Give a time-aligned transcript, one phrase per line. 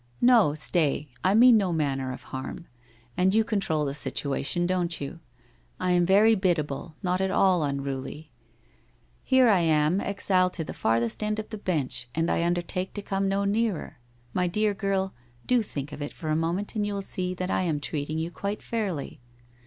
[0.35, 1.09] 'No, stay.
[1.23, 2.65] I mean no manner of harm.
[3.15, 5.19] And you control the situation, don't you?
[5.79, 8.31] I am very biddable— not at all unruly?
[9.21, 13.03] Here am I, exiled to the farthest end of the bench, and I undertake to
[13.03, 13.99] come no nearer.
[14.33, 15.13] My dear girl,
[15.45, 18.17] do think of it for a moment and you will see that I am treating
[18.17, 19.21] you quite fairly.